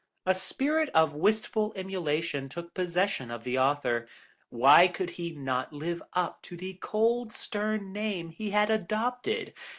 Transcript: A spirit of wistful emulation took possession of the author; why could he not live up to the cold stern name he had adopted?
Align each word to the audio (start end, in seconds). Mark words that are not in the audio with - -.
A 0.25 0.33
spirit 0.33 0.89
of 0.95 1.13
wistful 1.13 1.73
emulation 1.75 2.49
took 2.49 2.73
possession 2.73 3.29
of 3.29 3.43
the 3.43 3.59
author; 3.59 4.07
why 4.49 4.87
could 4.87 5.11
he 5.11 5.29
not 5.29 5.73
live 5.73 6.01
up 6.13 6.41
to 6.41 6.57
the 6.57 6.73
cold 6.81 7.31
stern 7.31 7.93
name 7.93 8.29
he 8.29 8.49
had 8.49 8.71
adopted? 8.71 9.53